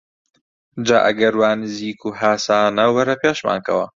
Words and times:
جا 0.91 0.97
ئەگەر 1.09 1.33
وا 1.39 1.49
نزیک 1.61 1.99
و 2.07 2.15
هاسانە 2.19 2.85
وەرە 2.95 3.15
پێشمان 3.23 3.59
کەوە! 3.67 3.85